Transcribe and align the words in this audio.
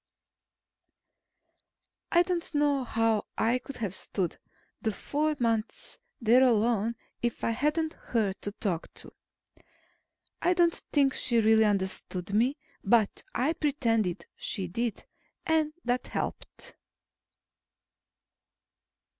I 2.11 2.23
don't 2.23 2.55
know 2.55 2.83
how 2.83 3.27
I 3.37 3.59
could 3.59 3.75
have 3.75 3.93
stood 3.93 4.39
the 4.81 4.91
four 4.91 5.35
months 5.37 5.99
there 6.19 6.41
alone, 6.41 6.95
if 7.21 7.43
I 7.43 7.51
hadn't 7.51 7.93
her 8.01 8.33
to 8.41 8.51
talk 8.53 8.91
to. 8.95 9.13
I 10.41 10.55
don't 10.55 10.73
think 10.91 11.13
she 11.13 11.39
really 11.39 11.65
understood 11.65 12.33
me, 12.33 12.57
but 12.83 13.21
I 13.35 13.53
pretended 13.53 14.25
she 14.35 14.67
did, 14.67 15.05
and 15.45 15.71
that 15.85 16.07
helped. 16.07 16.73